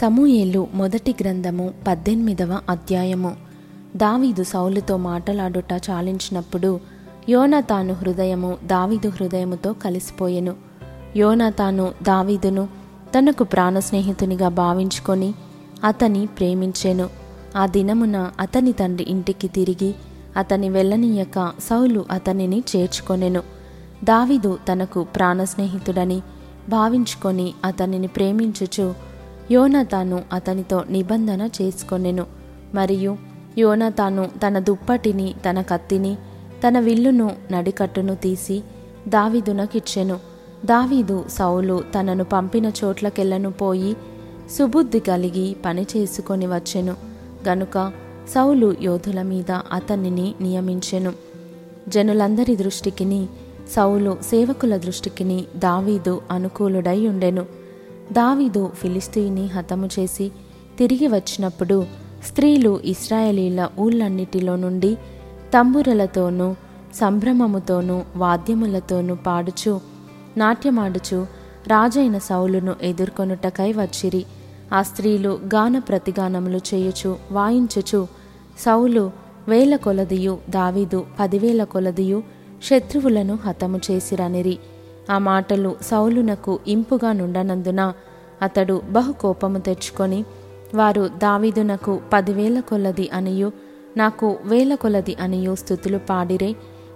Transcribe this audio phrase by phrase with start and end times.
[0.00, 3.36] సమూయేలు మొదటి గ్రంథము పద్దెనిమిదవ అధ్యాయము.
[3.96, 6.80] దావీదు సౌలుతో మాటలాడుట చాలించినప్పుడు
[7.28, 10.54] యోనతాను హృదయము దావీదు హృదయముతో కలిసిపోయెను.
[11.16, 12.68] యోనతాను దావీదును
[13.18, 15.34] తనకు ప్రాణ స్నేహితునిగా భావించుకొని
[15.84, 17.08] అతని ప్రేమించెను.
[17.56, 19.94] ఆ దినమున అతని తండ్రి ఇంటికి తిరిగి
[20.36, 23.42] అతని వెళ్ళనీయక సౌలు అతనిని చేర్చుకొనెను.
[24.04, 26.22] దావీదు తనకు ప్రాణ స్నేహితుడని
[26.68, 29.11] భావించుకొని అతనిని ప్రేమించుచు
[29.52, 32.26] యోనతాను అతనితో నిబంధన చేసుకొనెను.
[32.74, 33.16] మరియు
[33.58, 36.14] యోనతాను తన దుప్పటిని తన కత్తిని
[36.68, 38.62] తన విల్లును నడికట్టును తీసి
[39.08, 40.20] దావీదునకిచ్చెను.
[40.64, 43.96] దావీదు సౌలు తనను పంపిన చోట్లకెళ్ళను పోయి
[44.58, 46.94] సుబుద్ధి కలిగి పని చేసుకొని వచ్చెను.
[47.48, 47.92] గనుక
[48.34, 51.12] సౌలు యోధుల మీద అతనిని నియమించెను.
[51.88, 53.26] జనులందరి దృష్టికిని
[53.76, 57.61] సౌలు సేవకుల దృష్టికిని దావీదు అనుకూలుడై ఉండెను.
[58.12, 60.30] దావీదు ఫిలిస్తీని హతము చేసి
[60.78, 61.86] తిరిగి వచ్చినప్పుడు
[62.26, 64.94] స్త్రీలు ఇస్రాయేలీల ఊళ్ళన్నిటిలో నుండి
[65.54, 66.54] తంబురలతోనూ
[66.94, 69.80] సంభ్రమముతోనూ వాద్యములతోనూ పాడుచు
[70.36, 71.26] నాట్యమాడుచు
[71.66, 74.24] రాజైన సౌలును ఎదుర్కొనుటకై వచ్చిరి.
[74.72, 78.06] ఆ స్త్రీలు గాన ప్రతిగానములు చేయుచు వాయించుచు
[78.58, 79.10] సౌలు
[79.48, 82.22] వేల కొలదియు దావీదు పదివేల కొలదియు
[82.62, 84.58] శత్రువులను హతము చేసిరనిరి.
[85.10, 87.92] ఆ మాటలు సౌలునకు ఇంపుగా నుండనందున
[88.42, 90.24] అతడు బహు కోపము తెచ్చుకొని
[90.74, 93.52] వారు దావీదునకు పదివేల కొలది అనియు
[93.96, 96.52] నాకు వేల కొలది అనియు స్థుతులు పాడిరే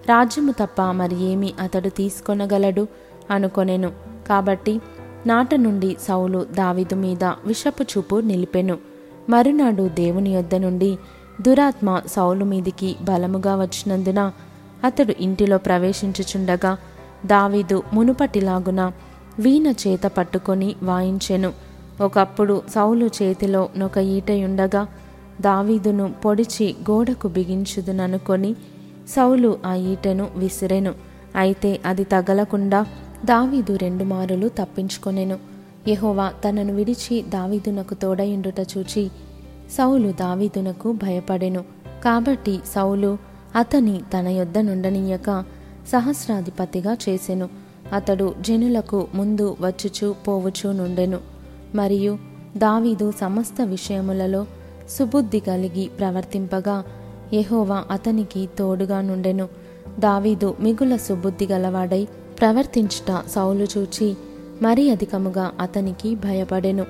[0.09, 2.87] రాజ్యము తప్ప మరి ఏమి అతడు తీసుకొనగలడు
[3.31, 3.93] అనుకొనెను.
[4.29, 4.81] కాబట్టి
[5.27, 8.79] నాట నుండి సౌలు దావీదు మీద విషపు చూపు నిలిపెను.
[9.29, 10.99] మరునాడు దేవుని యొద్ద నుండి
[11.41, 14.33] దురాత్మ సౌలు మీదికి బలముగా వచ్చినందున
[14.85, 16.77] అతడు ఇంటిలో ప్రవేశించుచుండగా
[17.27, 18.93] దావీదు మునుపటిలాగున
[19.39, 21.53] వీణ చేత పట్టుకొని వాయించెను.
[22.01, 24.87] ఒకప్పుడు సౌలు చేతిలో నొక ఈటయుండగా
[25.41, 28.55] దావీదును పొడిచి గోడకు బిగించుదుననుకొని
[29.09, 30.95] సౌలు ఆ ఈటెను విసిరెను.
[31.37, 32.87] అయితే అది తగలకుండా
[33.25, 35.39] దావీదు రెండు మారులు తప్పించుకొనెను.
[35.89, 39.11] యహోవా తనను విడిచి దావీదునకు తోడయుండుట చూచి
[39.71, 41.65] సౌలు దావీదునకు భయపడెను.
[42.05, 43.19] కాబట్టి సౌలు
[43.57, 45.45] అతని తన యొద్ద నుండనీయక
[45.93, 47.49] సహస్రాధిపతిగా చేసెను.
[47.93, 51.19] అతడు జనులకు ముందు వచ్చుచూ పోవుచూ నుండెను.
[51.75, 52.19] మరియు
[52.57, 54.47] దావీదు సమస్త విషయములలో
[54.91, 56.85] సుబుద్ధి కలిగి ప్రవర్తింపగా
[57.33, 59.49] యహోవా అతనికి తోడుగా నుండెను.
[59.99, 62.09] దావీదు మిగుల సుబుద్ధి గలవాడై
[62.41, 64.17] ప్రవర్తించుట సౌలు చూచి
[64.63, 66.87] మరీ అధికముగా అతనికి భయపడెను.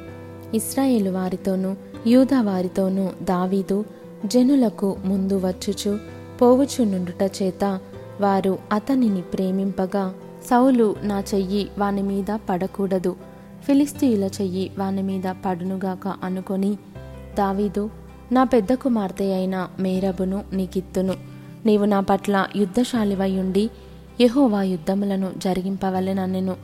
[0.55, 1.75] ఇస్రాయేలు వారితోనూ
[2.07, 3.85] యూదా వారితోనూ దావీదు
[4.27, 5.99] జనులకు ముందు వచ్చుచు
[6.43, 7.81] పోవుచు నుండుట చేత
[8.21, 10.15] వారు అతనిని ప్రేమింపగా
[10.51, 13.17] సౌలు నా చెయ్యి వాని మీద పడకూడదు.
[13.65, 16.79] ఫిలిస్తీయుల చెయ్యి వాని మీద పడునుగాక అనుకొని
[17.39, 17.91] దావీదు
[18.33, 21.15] నా పెద్ద కుమార్తె అయిన మేరబును నీకిత్తును.
[21.67, 23.71] నీవు నా పట్ల యుద్ధశాలివై ఉండి
[24.21, 26.57] యెహోవా యుద్ధములను జరిగింపవలెనన్నెను.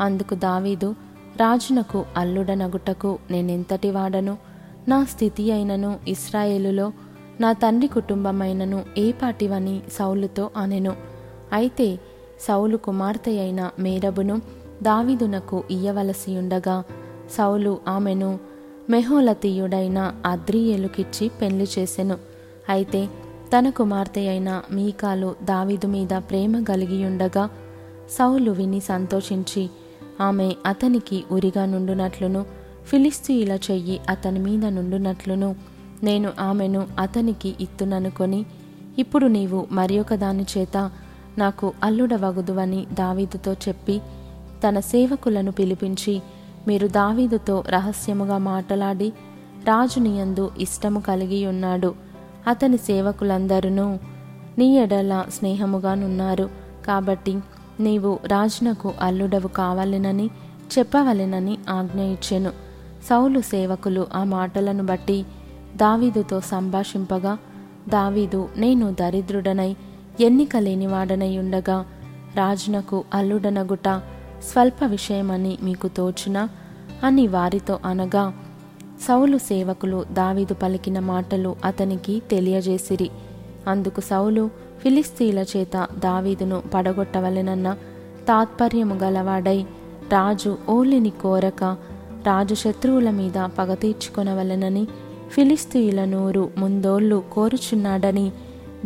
[0.00, 0.94] అందుకు దావీదు
[1.36, 4.38] రాజునకు అల్లుడనగుటకు నేనెంతటి వాడను?
[4.88, 6.92] నా స్థితి అయినను ఇస్రాయేలులో
[7.40, 10.96] నా తండ్రి కుటుంబమైనను ఏ పాటివని సౌలుతో అనెను.
[11.52, 11.98] అయితే
[12.40, 14.36] సౌలు కుమార్తె అయిన మేరబును
[14.82, 16.84] దావీదునకు ఇయ్యవలసి ఉండగా
[17.36, 18.38] సౌలు ఆమెను
[18.90, 22.16] మెహోలతీయుడైన అద్రియేలుకిచ్చి పెళ్ళి చేసెను.
[22.68, 23.08] అయితే
[23.52, 27.44] తన కుమార్తె అయిన మీకాలు దావీదు మీద ప్రేమ కలిగియుండగా
[28.10, 29.70] సౌలు విని సంతోషించి
[30.20, 32.42] ఆమె అతనికి ఉరిగా నుండునట్లును
[32.84, 35.50] ఫిలిస్తీయుల చెయ్యి అతని మీద నుండునట్లును
[36.02, 38.46] నేను ఆమెను అతనికి ఇత్తుననుకొని
[38.98, 40.90] ఇప్పుడు నీవు మరి దాని చేత
[41.38, 44.00] నాకు అల్లుడవగుదువని దావీదుతో చెప్పి
[44.68, 46.22] తన సేవకులను పిలిపించి
[46.68, 49.12] మీరు దావీదుతో రహస్యముగా మాట్లాడి
[49.64, 51.94] రాజునియందు ఇష్టము కలిగి ఉన్నాడు
[52.48, 53.98] అతని సేవకులందరూ
[54.58, 56.50] నీ ఎడల స్నేహముగానున్నారు.
[56.86, 57.38] కాబట్టి
[57.80, 60.30] నీవు రాజునకు అల్లుడవు కావాలెనని
[60.78, 62.50] చెప్పవలెనని ఆజ్ఞ ఇచ్చెను.
[63.08, 65.26] సౌలు సేవకులు ఆ మాటలను బట్టి
[65.76, 67.38] దావీదుతో సంభాషింపగా
[67.88, 69.76] దావీదు నేను దరిద్రుడనై
[70.20, 71.86] ఎన్నిక లేనివాడనై ఉండగా
[72.36, 73.88] రాజునకు అల్లుడనగుట
[74.52, 76.48] స్వల్ప విషయమని మీకు తోచునా
[77.04, 78.34] అని వారితో అనగా
[79.08, 83.10] సౌలు సేవకులు దావీదు పలికిన మాటలు అతనికి తెలియజేసిరి.
[83.68, 84.50] అందుకు సౌలు
[84.82, 87.76] ఫిలిస్తీల చేత దావీదును పడగొట్టవలెనన్న
[88.28, 89.62] తాత్పర్యము గలవాడై
[90.12, 91.64] రాజు ఓలిని కోరక
[92.26, 94.88] రాజు శత్రువుల మీద పగ తీర్చుకొనవలెనని
[95.30, 98.32] ఫిలిస్తీయుల నూరు ముందోళ్ళు కోరుచున్నాడని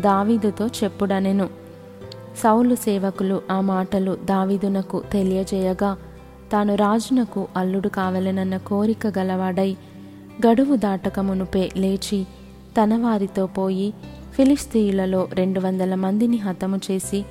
[0.01, 1.49] దావీదుతో చెప్పుడనెను.
[2.43, 5.97] సౌలు సేవకులు ఆ మాటలు దావీదునకు తెలియజేయగా
[6.53, 9.77] తాను రాజునకు అల్లుడు కావలెనన్న కోరిక గలవాడై
[10.47, 12.25] గడువు దాటక మునుపే లేచి
[12.83, 13.95] తన వారితో పోయి
[14.33, 17.25] ఫిలిస్తీయులలో రెండు వందల మందిని హతము చేసి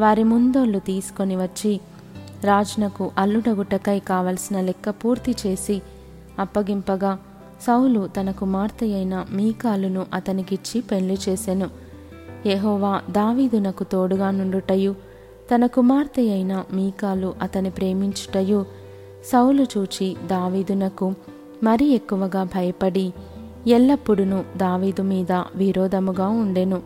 [0.00, 1.80] వారి ముందోళ్ళు తీసుకొని వచ్చి
[2.44, 5.82] రాజునకు అల్లుడగుటకై కావలసిన లెక్క పూర్తి చేసి
[6.38, 7.18] అప్పగింపగా
[7.62, 11.70] సౌలు తన కుమార్తె అయిన మీకాలును అతనికిచ్చి పెళ్ళి చేసెను.
[12.46, 14.94] యహోవా దావీదునకు తోడుగా నుండుటయు
[15.54, 18.66] తన కుమార్తె అయిన మీకాలు అతని ప్రేమించుటయు.
[19.24, 21.14] సౌలు చూచి దావీదునకు
[21.62, 23.12] మరి ఎక్కువగా భయపడి
[23.66, 24.24] ఎల్లప్పుడూ
[24.56, 26.82] దావీదు మీద విరోధముగా ఉండెను.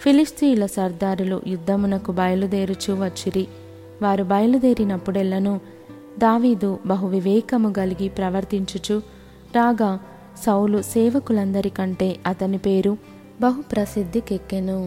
[0.00, 3.48] ఫిలిస్తీయుల సర్దారులు యుద్ధమునకు బయలుదేరుచూ వచ్చిరి.
[4.02, 5.60] వారు బయలుదేరినప్పుడెల్లను
[6.18, 9.17] దావీదు బహు వివేకము కలిగి ప్రవర్తించుచు
[9.54, 9.90] రాగా
[10.36, 12.92] సౌలు సేవకులందరికంటే అతని పేరు
[13.40, 14.78] బహు ప్రసిద్ధికెక్కెను